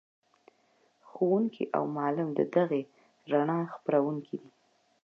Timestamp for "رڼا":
3.31-3.59